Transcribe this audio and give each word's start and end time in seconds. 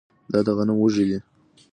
دا 0.31 0.39
د 0.45 0.47
غنم 0.57 0.77
وږی 0.79 1.05
دی 1.09 1.17